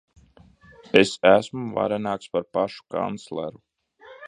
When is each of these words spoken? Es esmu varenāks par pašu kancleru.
Es 1.01 1.11
esmu 1.33 1.67
varenāks 1.77 2.33
par 2.37 2.47
pašu 2.59 2.89
kancleru. 2.97 3.65